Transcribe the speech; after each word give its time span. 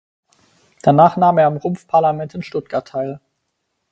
Danach 0.81 1.15
nahm 1.15 1.37
er 1.37 1.45
am 1.45 1.57
Rumpfparlament 1.57 2.33
in 2.33 2.41
Stuttgart 2.41 2.87
teil. 2.87 3.19